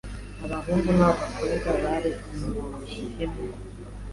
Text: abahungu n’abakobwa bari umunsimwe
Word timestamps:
abahungu 0.43 0.89
n’abakobwa 0.97 1.69
bari 1.83 2.11
umunsimwe 2.31 3.23